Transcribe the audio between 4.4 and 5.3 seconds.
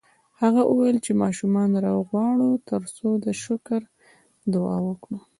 دعا وکړو